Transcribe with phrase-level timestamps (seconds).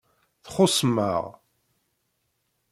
[0.45, 1.25] Txuṣṣem-aɣ.